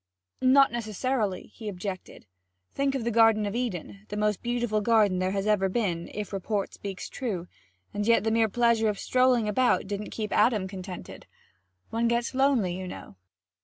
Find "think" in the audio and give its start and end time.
2.73-2.95